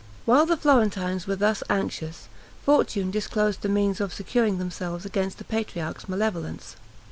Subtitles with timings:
[0.25, 2.27] While the Florentines were thus anxious,
[2.65, 6.75] fortune disclosed the means of securing themselves against the patriarch's malevolence.